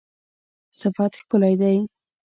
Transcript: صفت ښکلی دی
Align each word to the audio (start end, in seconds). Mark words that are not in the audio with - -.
صفت 0.79 1.11
ښکلی 1.19 1.53
دی 1.61 1.75